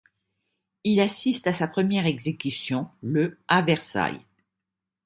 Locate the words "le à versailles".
3.03-4.25